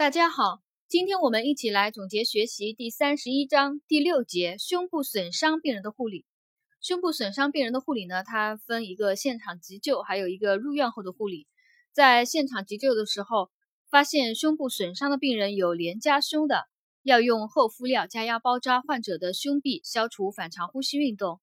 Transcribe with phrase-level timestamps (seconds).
[0.00, 6.24] 大家好，今天我们一起来总结学习第三十一章第六节胸部损伤病人的护理。
[6.80, 11.46] 胸部损伤病人的护理呢，它分一个现场急救，还有一个入院后的护理。
[11.92, 13.50] 在现场急救的时候，
[13.90, 16.64] 发现胸部损伤的病人有连夹胸的，
[17.02, 21.42] 要用厚敷料加压包扎患者的胸壁，消除反常呼吸运动。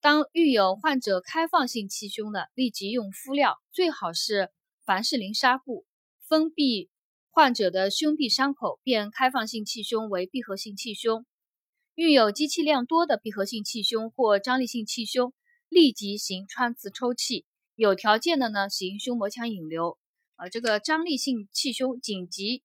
[0.00, 4.48] 当遇有患者开放性气胸的，立即用敷料，最好是
[4.86, 5.84] 凡士林纱布，
[6.26, 6.88] 封闭
[7.32, 11.24] 患者的胸壁伤口，变开放性气胸为闭合性气胸。
[11.94, 15.32] 遇有积气量多的闭合性气胸或张力性气胸，
[15.68, 19.96] 立即行穿刺抽气，有条件的呢行胸膜腔引流。
[20.36, 22.64] 呃，这个张力性气胸紧急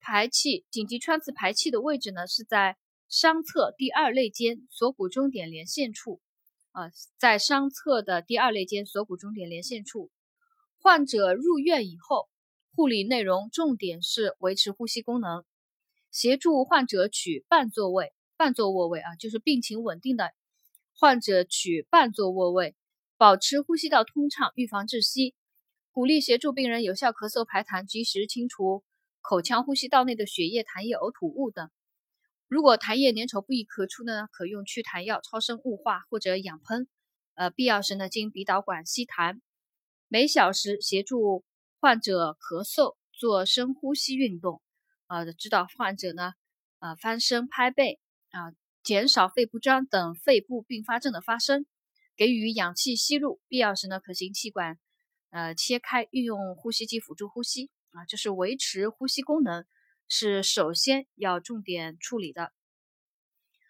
[0.00, 2.76] 排气、紧急穿刺排气的位置呢是在
[3.08, 6.20] 伤侧第二肋间锁骨中点连线处。
[6.72, 10.10] 啊，在伤侧的第二肋间锁骨中点连线处，
[10.80, 12.28] 患者入院以后，
[12.74, 15.44] 护理内容重点是维持呼吸功能，
[16.10, 18.12] 协助患者取半坐位。
[18.34, 20.32] 半坐卧位啊，就是病情稳定的
[20.98, 22.74] 患者取半坐卧位，
[23.16, 25.36] 保持呼吸道通畅，预防窒息。
[25.92, 28.82] 鼓励协助病人有效咳嗽排痰，及时清除
[29.20, 31.70] 口腔呼吸道内的血液、痰液、呕吐物等。
[32.48, 36.88] 如果痰液粘稠不易咳出呢，可用祛痰药、超声雾化或者氧喷。
[37.34, 39.40] 呃，必要时呢，经鼻导管吸痰。
[40.08, 41.44] 每小时协助
[41.82, 44.62] 患者咳嗽，做深呼吸运动。
[45.08, 46.34] 呃，指导患者呢，
[46.78, 47.98] 呃，翻身、拍背。
[48.30, 51.66] 啊，减少肺部张等肺部并发症的发生，
[52.16, 54.78] 给予氧气吸入，必要时呢可行气管
[55.30, 59.66] 呃切开，运用呼吸机辅助呼吸啊，就是维持呼吸功能
[60.08, 62.52] 是首先要重点处理的，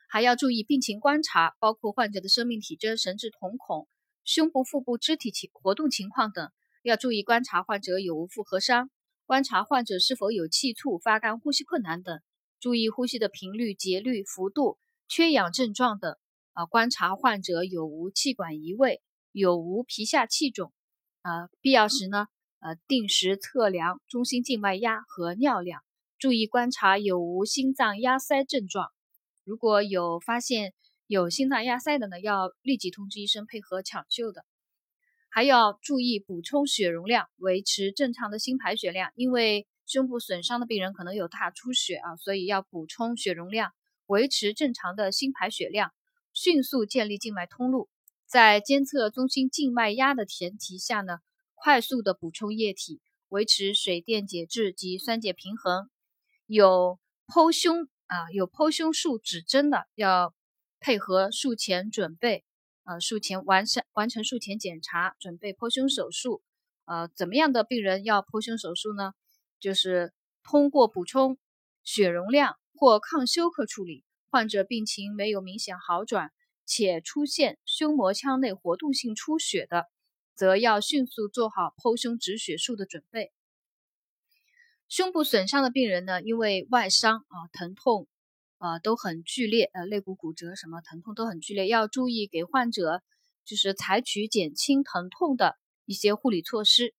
[0.06, 3.88] 还要注意病情观察，包括患者的生命体征、神志瞳孔、
[4.22, 8.90] 胸部、腹部肢体情活动情况等，要注意观察患者有无复合伤，
[9.24, 12.20] 观察患者是否有气促、发干、呼吸困难等。
[12.58, 16.16] 注意呼吸的频率、节律、幅度、缺氧症状等
[16.52, 19.00] 啊，观察患者有无气管移位，
[19.30, 20.72] 有无皮下气肿
[21.22, 22.26] 啊，必要时呢，
[22.58, 25.82] 呃，定时测量中心静脉压和尿量，
[26.18, 28.90] 注意观察有无心脏压塞症状。
[29.44, 30.72] 如果有发现
[31.06, 34.44] 有心脏压塞的呢，要立即通知医生配合抢救的。
[35.32, 39.66] 还要注意补充血容量，维持正常的心排血量，因为。
[39.84, 43.72] 胸部损伤的病人可能有大出血啊，所以要补充血容量，
[44.06, 45.92] 维持正常的心排血量，
[46.32, 47.90] 迅速建立静脉通路。
[48.24, 51.18] 在监测中心静脉压的前提下呢，
[51.54, 55.90] 快速的补充液体，维持水电解质及酸碱平衡。
[56.46, 60.32] 有剖胸啊，有剖胸术指针的，要
[60.80, 62.44] 配合术前准备，
[62.84, 66.42] 呃，术前完成完成术前检查，准备剖胸手术。
[66.84, 69.12] 呃，怎么样的病人要剖胸手术呢？
[69.60, 70.12] 就是
[70.42, 71.38] 通过补充
[71.84, 76.32] 血容量或抗休克处理，患者病情没有明显好转，
[76.66, 79.86] 且出现胸膜腔内活动性出血的，
[80.34, 83.32] 则要迅速做好剖胸止血术的准备。
[84.88, 88.08] 胸部损伤的病人呢，因为外伤啊，疼痛
[88.62, 93.02] 啊都很剧烈，呃，肋骨骨折什么疼痛都很剧烈，要注意给患者
[93.44, 96.94] 就是采取减轻疼痛的一些护理措施。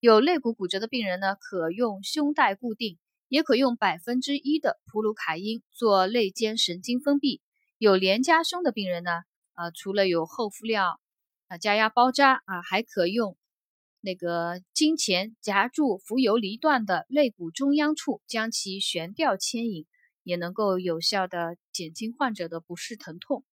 [0.00, 2.98] 有肋骨骨折的病人呢，可用胸带固定，
[3.28, 7.40] 也可用百分之一的普鲁卡因做肋间神经封闭。
[7.78, 9.22] 有连夹胸的病人呢，
[9.54, 11.00] 呃，除了有厚敷料
[11.48, 13.38] 啊加压包扎啊，还可用
[14.02, 19.86] 那个金钱夹住浮游离断的肋骨中央处，将其悬吊牵引，
[20.22, 23.44] 也能够有效的减轻患者的不适疼痛。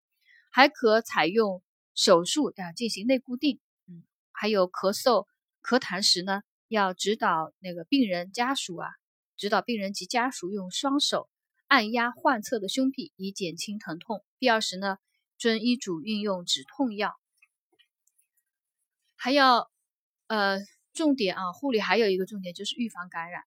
[0.51, 1.61] 还可采用
[1.93, 5.27] 手术啊进行内固定，嗯，还有咳嗽。
[5.61, 8.89] 咳痰时呢，要指导那个病人家属啊，
[9.35, 11.29] 指导病人及家属用双手
[11.67, 14.23] 按压患侧的胸壁，以减轻疼痛。
[14.39, 14.97] 必要时呢，
[15.37, 17.13] 遵医嘱运用止痛药。
[19.15, 19.69] 还要
[20.27, 20.59] 呃，
[20.93, 23.43] 重点啊，护理还有一个重点就是预防感染。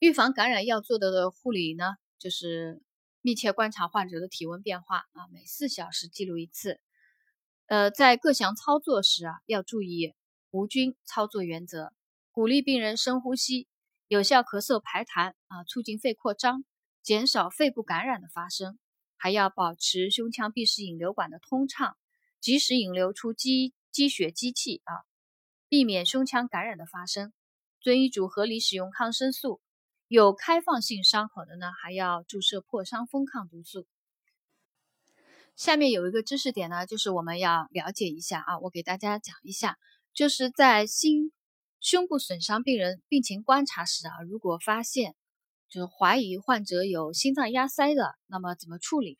[0.00, 2.80] 预防感染要做的护理呢，就是
[3.20, 6.80] 密切观察患者的体温变化啊，每四小时记录一次。
[7.66, 10.14] 呃，在各项操作时啊，要注意。
[10.52, 11.92] 无菌操作原则，
[12.32, 13.68] 鼓励病人深呼吸，
[14.08, 16.64] 有效咳嗽排痰啊，促进肺扩张，
[17.02, 18.78] 减少肺部感染的发生。
[19.18, 21.94] 还要保持胸腔闭式引流管的通畅，
[22.40, 25.04] 及时引流出积积血积气啊，
[25.68, 27.34] 避免胸腔感染的发生。
[27.82, 29.60] 遵医嘱合理使用抗生素。
[30.10, 33.86] 有开放性伤口的呢，还要注射破伤风抗毒素。
[35.54, 39.78] 下面有一个知识点呢，就是我们要了解一下啊，我给大家讲一下。
[40.12, 41.30] 就是在心
[41.78, 45.14] 胸部损伤病人病情观察时啊，如果发现
[45.68, 49.16] 就是怀疑患者有心脏压塞的，那么怎么处理？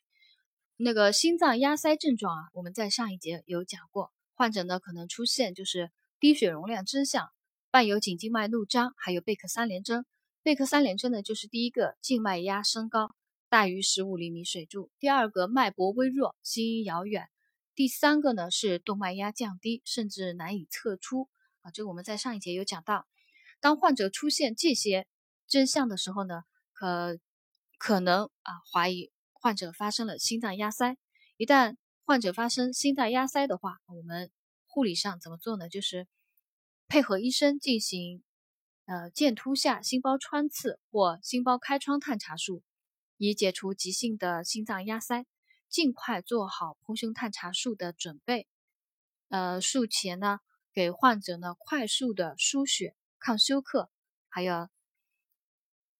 [0.75, 5.89] 那个心脏压塞症状啊，我们在上一节有讲过，患者呢可能出现就是
[6.19, 7.29] 低血容量真相，
[7.69, 10.05] 伴有颈静脉怒张，还有贝克三联征。
[10.43, 13.13] 贝克三联征呢，就是第一个静脉压升高
[13.47, 17.29] 大于十五厘米水柱，第二个脉搏微弱，心音遥远，
[17.75, 21.29] 第三个呢是动脉压降低，甚至难以测出
[21.61, 21.69] 啊。
[21.69, 23.05] 这个我们在上一节有讲到，
[23.59, 25.05] 当患者出现这些
[25.47, 26.41] 真相的时候呢，
[26.73, 27.19] 可
[27.77, 29.11] 可能啊怀疑。
[29.33, 30.97] 患者发生了心脏压塞，
[31.35, 34.31] 一旦患者发生心脏压塞的话，我们
[34.67, 35.67] 护理上怎么做呢？
[35.67, 36.07] 就是
[36.87, 38.23] 配合医生进行
[38.85, 42.63] 呃剑突下心包穿刺或心包开窗探查术，
[43.17, 45.25] 以解除急性的心脏压塞，
[45.69, 48.47] 尽快做好剖胸探查术的准备。
[49.29, 50.39] 呃，术前呢，
[50.73, 53.89] 给患者呢快速的输血抗休克，
[54.27, 54.69] 还有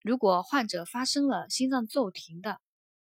[0.02, 2.60] 如果患者发生了心脏骤停的。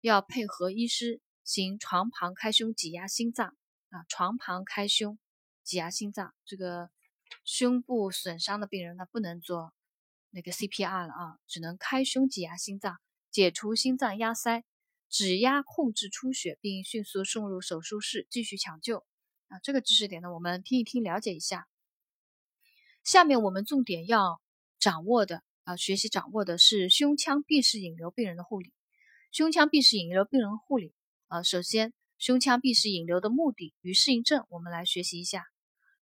[0.02, 3.56] 要配合医师行床旁开胸挤压心脏
[3.90, 5.16] 啊，床旁开胸
[5.62, 6.34] 挤压心脏。
[6.44, 6.90] 这个
[7.44, 9.72] 胸部损伤的病人呢，不能做
[10.30, 12.98] 那个 CPR 了啊，只能开胸挤压心脏，
[13.30, 14.64] 解除心脏压塞，
[15.08, 19.04] 指压控制出血，并迅速送入手术室继续抢救
[19.48, 19.58] 啊。
[19.62, 21.68] 这个知识点呢，我们听一听，了解一下。
[23.04, 24.40] 下面我们重点要
[24.78, 28.72] 掌握的啊，学习掌握的是胸腔闭式引流病人的护理。
[29.32, 30.94] 胸腔闭式引流病人护理
[31.28, 35.44] 啊，首先，胸腔闭式引流的目的与适应症，我们来学习一下。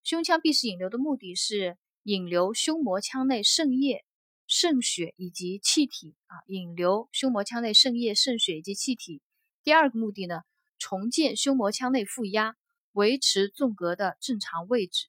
[0.03, 4.05] 胸腔闭式引流的目的是引流胸膜腔内渗液、
[4.47, 9.21] 渗血以及气体啊，引流胸膜腔内渗液、渗血以及气体。
[9.63, 10.43] 第二个目的呢，
[10.79, 12.57] 重建胸膜腔内负压，
[12.93, 15.09] 维持纵隔的正常位置。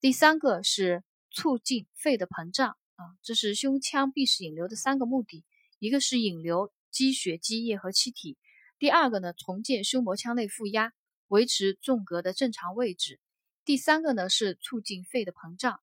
[0.00, 5.44] 第三个是促进肺的膨胀啊，这是胸腔闭式引流的三个目的，
[5.78, 6.72] 一个是引流。
[6.88, 8.38] 积血、积液和气体。
[8.78, 10.94] 第二个呢，重建胸膜腔内负压，
[11.28, 13.20] 维持纵隔的正常位置。
[13.66, 15.80] 第三个呢，是促进肺的膨胀。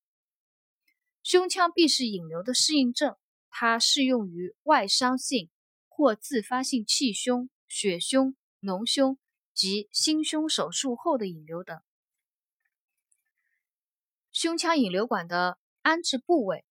[1.22, 3.18] 胸腔闭式引流的适应症，
[3.50, 5.50] 它适用于外伤性
[5.90, 9.20] 或自发性气胸、血胸、脓胸
[9.54, 11.78] 及心胸手术后的引流等。
[14.32, 16.64] 胸腔引流管的安置部位，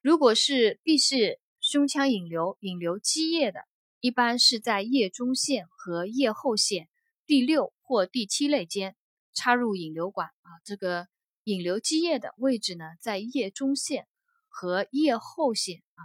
[0.00, 1.40] 如果是闭式。
[1.58, 3.66] 胸腔引流引流积液的，
[3.98, 6.88] 一般是在腋中线和腋后线
[7.26, 8.94] 第六或第七肋间
[9.36, 10.50] 插入引流管啊。
[10.64, 11.06] 这个
[11.44, 14.08] 引流积液的位置呢，在腋中线
[14.48, 16.02] 和腋后线啊，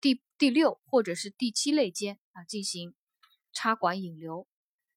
[0.00, 2.94] 第第六或者是第七肋间啊进行
[3.52, 4.46] 插管引流。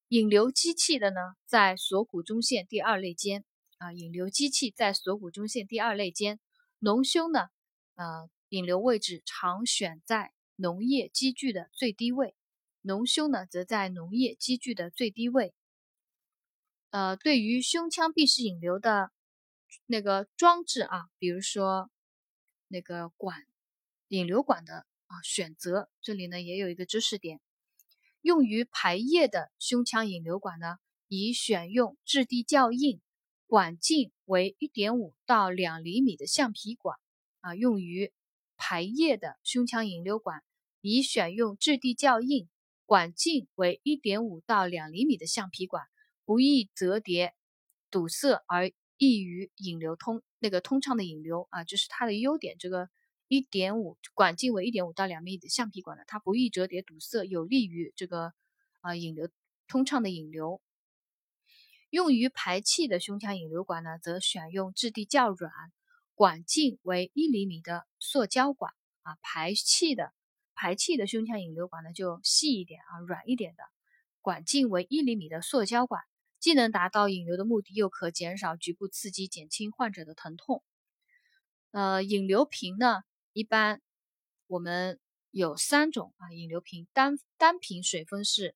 [0.07, 3.44] 引流机器的呢，在锁骨中线第二肋间
[3.79, 6.39] 啊，引流机器在锁骨中线第二肋间。
[6.79, 7.50] 脓胸呢，
[7.95, 8.29] 呃。
[8.50, 12.35] 引流位置常选在脓液积聚的最低位，
[12.83, 15.53] 脓胸呢则在脓液积聚的最低位。
[16.95, 19.12] 呃，对于胸腔闭式引流的
[19.86, 21.92] 那个装置啊，比如说
[22.69, 23.44] 那个管
[24.07, 27.42] 引流管的啊选择，这里呢也有一个知识点，
[28.21, 30.77] 用于排液的胸腔引流管呢，
[31.09, 33.01] 宜选用质地较硬、
[33.45, 36.98] 管径为一点五到两厘米的橡皮管
[37.41, 38.13] 啊，用于。
[38.57, 40.41] 排液的胸腔引流管
[40.79, 42.48] 宜选用质地较硬、
[42.86, 45.84] 管径为一点五到两厘米的橡皮管，
[46.25, 47.34] 不易折叠、
[47.89, 52.58] 堵塞而易于引流通那个通畅的引流啊，这是它的优点。
[52.58, 52.89] 这个
[53.27, 58.34] 一点五管径为一点五到两米的橡皮管呢，它不易折叠堵塞，有利于这个
[58.82, 59.29] 啊引流
[59.67, 60.62] 通畅的引流。
[61.89, 65.51] 用于排气的胸腔引流管呢，则选用质地较软。
[66.17, 70.13] 管径为一厘米的塑胶管啊，排气的
[70.53, 73.63] 排气的胸腔引流管呢就细一点啊，软一点的，
[74.22, 76.01] 管径为一厘米的塑胶管，
[76.45, 80.63] 既能达到引流的目的，又可减少局部刺激，减轻患者的疼痛。
[81.71, 83.01] 呃，引流瓶呢，
[83.33, 83.81] 一般
[84.45, 84.99] 我们
[85.31, 88.53] 有三种啊，引流瓶单单瓶水分式，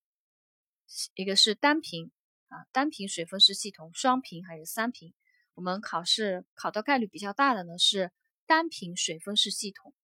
[1.15, 2.11] 一个是单瓶
[2.49, 5.15] 啊，单瓶水分式系统，双瓶还有三瓶。
[5.55, 8.11] 我们考试考到概率比较大的呢是
[8.45, 9.95] 单瓶水分式系统。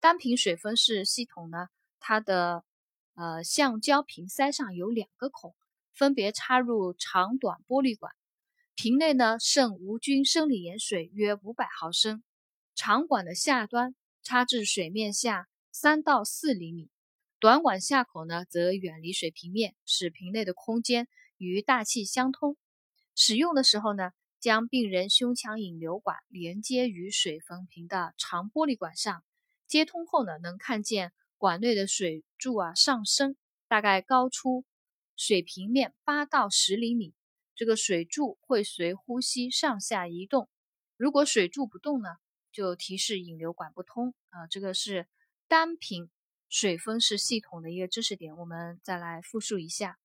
[0.00, 1.68] 单瓶水分式系统呢，
[2.00, 2.64] 它的
[3.12, 5.54] 呃橡胶瓶塞上有两个孔，
[5.94, 8.12] 分别插入长短玻璃管。
[8.74, 12.22] 瓶内呢渗无菌生理盐水约五百毫升，
[12.74, 16.90] 长管的下端插至水面下三到四厘米，
[17.38, 21.08] 短管下口呢则远离水平面，使瓶内的空间
[21.38, 22.56] 与大气相通。
[23.14, 24.10] 使用的时候呢。
[24.40, 29.24] 将病人胸腔引流管连接于水封瓶的长玻璃管上，
[29.66, 33.36] 接通后呢，能看见管内的水柱啊上升，
[33.68, 34.66] 大概高出
[35.16, 37.14] 水平面八到十厘米。
[37.56, 40.48] 这个水柱会随呼吸上下移动，
[40.96, 42.16] 如果水柱不动呢，
[42.50, 44.48] 就提示引流管不通啊。
[44.48, 45.06] 这个是
[45.46, 46.10] 单瓶
[46.48, 49.98] 水分式系统的一个知识点，我们再来复述一下。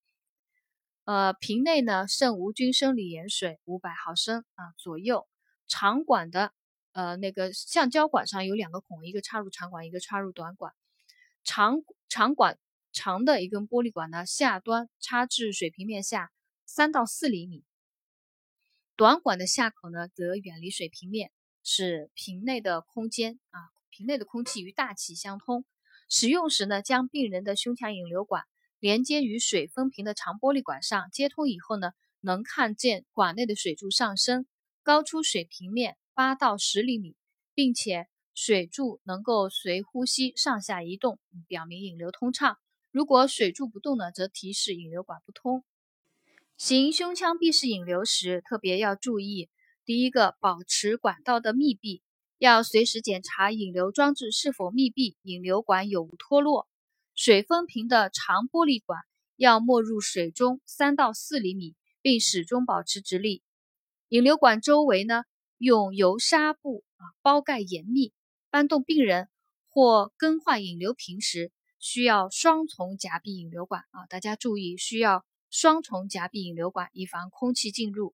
[1.06, 5.28] 呃，瓶内呢剩无菌生理盐水五百毫升啊左右。
[5.68, 6.54] 长管的
[6.92, 10.74] 呃那个橡胶管上有两个孔，一个插入长管，一个插入短管。
[11.44, 12.60] 长长管
[13.02, 16.34] 长的一根玻璃管呢，下端插至水平面下
[16.66, 17.64] 三到四厘米，
[18.98, 21.32] 短管的下口呢则远离水平面，
[21.64, 25.64] 使瓶内的空间啊瓶内的空气与大气相通。
[26.10, 28.44] 使用时呢，将病人的胸腔引流管。
[28.80, 34.46] 连接于水分瓶的长玻璃管上，接通以后呢，能看见管内的水柱上升，
[34.84, 37.16] 高出水平面八到十厘米，
[37.54, 42.58] 并且水柱能够随呼吸上下移动，表明引流通畅。
[42.92, 45.64] 如果水柱不动呢，则提示引流管不通。
[46.58, 49.50] 行胸腔闭式引流时，特别要注意：
[49.86, 52.02] 第一个，保持管道的密闭，
[52.38, 56.68] 要随时检查引流装置是否密闭，引流管有无脱落。
[57.14, 59.02] 水封瓶的长玻璃管
[59.36, 63.44] 要没入水中三到四厘米，并始终保持直立。
[64.08, 65.24] 引流管周围呢，
[65.58, 68.14] 用油纱布啊包盖严密。
[68.52, 69.30] 搬动病人
[69.70, 78.14] 或更换引流瓶时，需要双重夹闭引流管啊，大家注意，需要双重夹闭引流管，以防空气进入。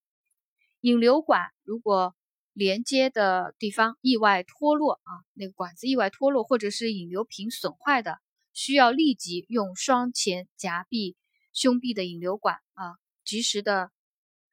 [0.81, 2.15] 引流管如果
[2.53, 8.19] 连接的地方意外脱落啊，那个管子意外脱落，或者是引流瓶损坏的。
[8.53, 11.17] 需要立即用双前夹闭
[11.51, 12.95] 胸壁的引流管啊，
[13.25, 13.91] 及时的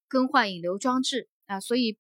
[0.09, 1.61] 更换引流装置啊。
[1.61, 1.97] 所以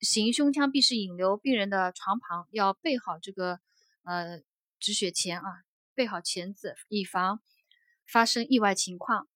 [0.00, 3.60] 行胸腔闭式引流病人的床旁要备好这个
[4.02, 4.42] 呃
[4.78, 5.46] 止血钳啊，
[5.94, 7.40] 备好钳子，以防
[8.06, 9.28] 发生意外情况。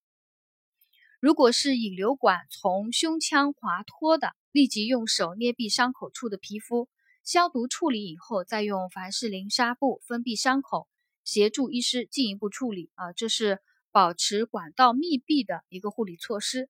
[1.21, 6.89] 如果是引流管从胸腔滑脱的，立即用手捏闭伤口处的皮肤，
[7.25, 10.89] 消毒处理以后，再用凡士林纱布封闭伤口。
[11.25, 13.61] 协助医师进一步处理啊，这是
[13.91, 16.69] 保持管道密闭的一个护理措施。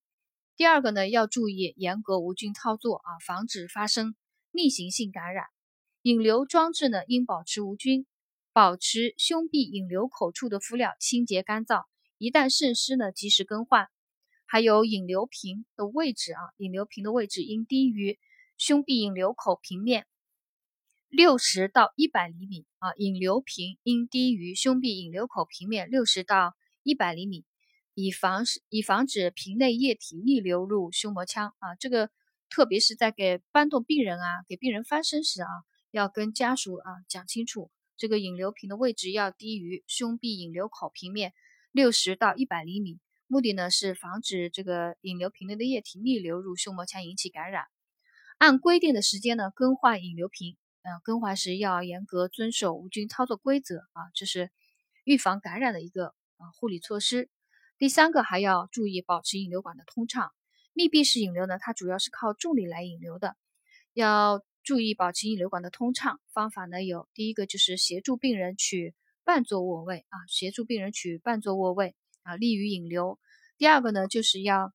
[0.57, 4.15] 第二个呢，要注意严格无菌操作啊，防止发生
[4.53, 5.45] 逆行性感染。
[6.01, 8.07] 引流装置呢，应保持无菌，
[8.57, 11.85] 保持胸壁引流口处的敷料清洁干燥。
[12.17, 13.91] 一旦渗湿呢，及时更换。
[14.47, 18.19] 还有引流瓶的位置啊，引流瓶的位置应低于
[18.57, 20.07] 胸壁引流口平面。
[21.11, 27.45] 六十到一百厘米啊，引流瓶应低于胸壁引流口平面六十到一百厘米，
[27.93, 31.75] 以防以防止瓶内液体逆流入胸膜腔啊。
[31.75, 32.09] 这个
[32.49, 35.49] 特别是在给搬动病人啊，给病人翻身时啊，
[35.91, 41.33] 要跟家属啊讲清楚，这个引流瓶的位置要低于胸壁引流口平面
[41.73, 47.65] 六十到一百厘米，目的呢是防止这个引流瓶内的液体逆流入胸膜腔引起感染。
[48.39, 50.57] 按规定的时间呢更换引流瓶。
[50.89, 54.53] 嗯，更换时要严格遵守无菌操作规则啊，这是
[55.03, 57.29] 预防感染的一个啊护理措施。
[57.77, 60.31] 第三个还要注意保持引流管的通畅。
[60.75, 63.37] 密闭式引流呢，它主要是靠重力来引流的，
[63.95, 66.21] 要注意保持引流管的通畅。
[66.35, 68.95] 方法呢有，第一个就是协助病人取
[69.25, 73.19] 半坐卧位啊，协助病人取半坐卧位啊，利于引流。
[73.57, 74.75] 第二个呢，就是要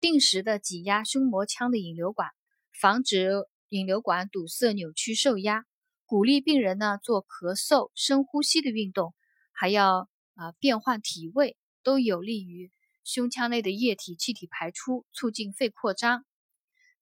[0.00, 2.30] 定时的挤压胸膜腔的引流管，
[2.72, 3.30] 防止。
[3.70, 5.66] 引流管堵塞、扭曲、受压，
[6.06, 9.12] 鼓励病人呢做咳嗽、深呼吸的运动，
[9.52, 12.72] 还要啊变换体位，都有利于
[13.04, 16.24] 胸腔内的液体气体排出，促进肺扩张。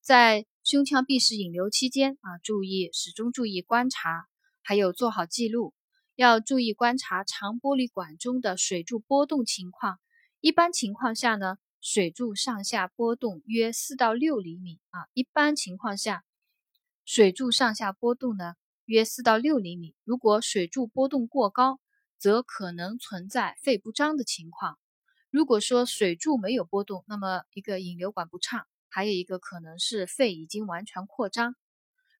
[0.01, 4.27] 在胸腔闭式引流期间啊，注意始终注意观察，
[4.65, 5.73] 还有做好记录，
[6.17, 10.01] 要注意观察长玻璃管中的水柱波动情况。
[10.41, 16.25] 一般情况下呢，水柱上下波动约四到六厘米啊，一般情况下。
[17.05, 18.55] 水柱上下波动呢，
[18.87, 19.95] 约四到六厘米。
[20.03, 21.79] 如果水柱波动过高，
[22.19, 24.81] 则可能存在肺不张的情况。
[25.31, 31.55] 如果说水柱没有波动，那么一个引流管不畅，还有一个可能是肺已经完全扩张。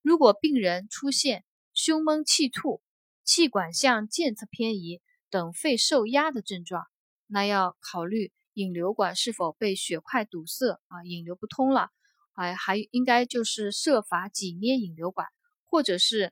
[0.03, 1.43] 如果病人出现
[1.73, 2.83] 胸闷气促、
[3.23, 6.85] 气管向间侧偏移等肺受压的症状，
[7.25, 11.89] 那要考虑引流管是否被血块堵塞啊，引流不通了。
[12.33, 15.29] 哎，还应该就是设法挤捏引流管，
[15.65, 16.31] 或者是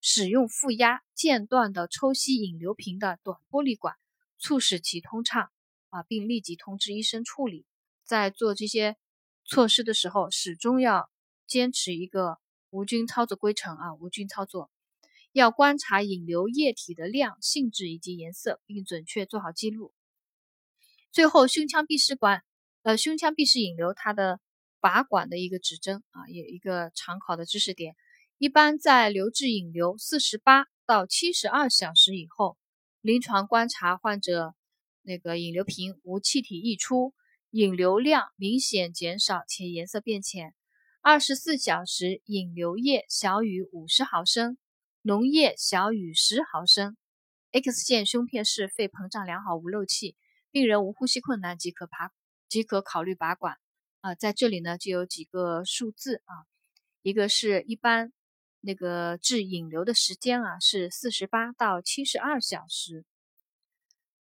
[0.00, 3.94] 使用负压间断的抽吸引流瓶的短玻璃管，
[4.38, 5.50] 促使其通畅
[5.90, 7.66] 啊，并立即通知医生处理。
[8.04, 8.96] 在做这些
[9.44, 11.10] 措施的时候，始终要
[11.46, 12.38] 坚持一个
[12.70, 14.70] 无菌操作规程啊，无菌操作。
[15.32, 19.94] 要观察引流液体的量、性质以及颜色，并准确做好记录。
[21.10, 22.42] 最后，胸腔闭式管，
[22.82, 24.40] 呃，胸腔闭式引流它的
[24.80, 27.96] 拔管的一个指针啊，有一个常考的知识点。
[28.36, 32.58] 一般在留置引流四十八到七十二小时以后，
[33.00, 34.54] 临床观察患者
[35.00, 37.14] 那个引流瓶无气体溢出，
[37.52, 40.54] 引流量明显减少且颜色变浅。
[41.02, 44.56] 二十四小时引流液小于五十毫升。
[45.02, 46.96] 脓液小于十毫升
[47.50, 50.16] ，X 线胸片室肺膨胀良好无漏气，
[50.50, 52.10] 病人无呼吸困难即可拔
[52.48, 53.58] 即可考虑拔管
[54.00, 54.14] 啊。
[54.14, 56.46] 在这里呢就有几个数字啊，
[57.02, 58.14] 一个是一般
[58.60, 63.04] 那个治引流的时间啊是四十八到七十二小时。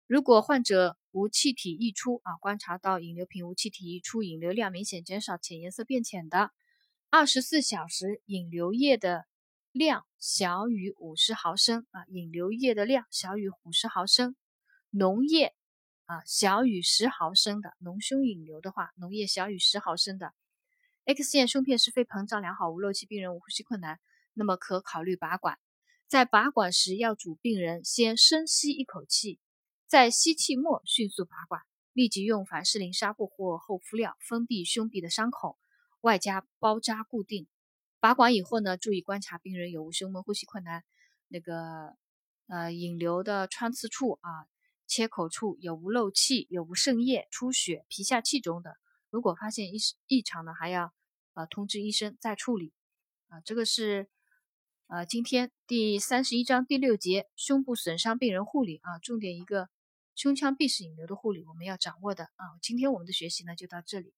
[0.09, 6.50] 如果患者无气体溢出啊，观察到引流瓶无气体溢出，引流量明显减少且颜色变浅的，
[7.11, 9.26] 二十四小时引流液的。
[9.75, 14.37] 量小于五十毫升啊，引流液的量小于五十毫升，
[14.92, 15.54] 脓液
[16.04, 20.35] 啊小于十毫升的脓胸引流的话，脓液小于十毫升的
[21.07, 23.99] ，X 线胸片是肺膨胀良好无漏气，病人无呼吸困难，
[24.35, 25.59] 那么可考虑拔管。
[26.07, 29.40] 在拔管时要主病人先深吸一口气，
[29.92, 31.61] 在吸气末迅速拔管，
[31.92, 35.58] 立即用凡士林纱布或厚敷料封闭胸壁的伤口，
[36.00, 37.46] 外加包扎固定。
[38.00, 40.82] 拔管以后呢，注意观察病人有无胸闷、呼吸困难，
[41.28, 41.94] 那个
[42.46, 44.46] 呃引流的穿刺处啊、
[44.87, 48.72] 切口处有无漏气、有无渗液、出血、皮下气肿等。
[49.11, 50.94] 如果发现异异常呢，还要
[51.34, 52.72] 呃通知医生再处理。
[53.28, 54.08] 啊，这个是
[54.87, 59.68] 呃今天第三十一章第六节胸部损伤病人护理啊，重点一个
[60.14, 62.59] 胸腔闭式引流的护理我们要掌握的啊。
[62.61, 64.12] 今天我们的学习呢就到这里。